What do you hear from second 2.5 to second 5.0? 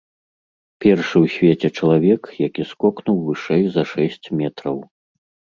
скокнуў вышэй за шэсць метраў.